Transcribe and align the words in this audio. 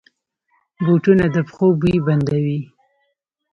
بوټونه 0.85 1.25
د 1.35 1.37
پښو 1.47 1.67
بوی 1.79 1.97
بندوي. 2.05 2.59